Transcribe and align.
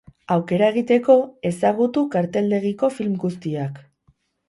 Aukera 0.35 0.69
egiteko 0.73 1.17
ezagutu 1.51 2.05
karteldegiko 2.17 2.93
film 2.99 3.17
guztiak. 3.29 3.83